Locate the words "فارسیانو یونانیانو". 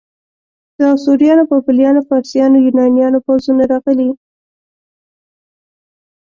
2.09-3.19